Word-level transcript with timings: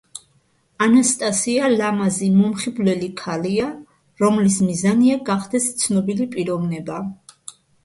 ანასტასია 0.85 1.67
ლამაზი, 1.73 2.29
მომხიბვლელი 2.37 3.11
ქალია, 3.21 3.69
რომლის 4.25 4.57
მიზანია 4.71 5.21
გახდეს 5.31 5.71
ცნობილი 5.85 6.31
პიროვნება. 6.35 7.01